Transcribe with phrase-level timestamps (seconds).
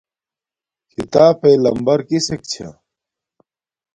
[0.89, 2.69] کھیتاپݵ لمبر کسک چھا